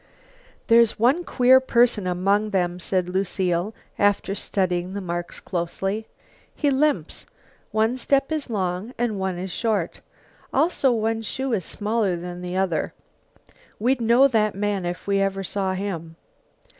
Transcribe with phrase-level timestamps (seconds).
[0.65, 6.07] "There's one queer person among them," said Lucile, after studying the marks closely.
[6.55, 7.27] "He limps;
[7.69, 10.01] one step is long and one short,
[10.51, 12.95] also one shoe is smaller than the other.
[13.77, 16.15] We'd know that man if we ever saw him."